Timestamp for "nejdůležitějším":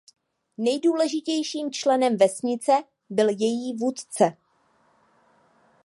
0.57-1.71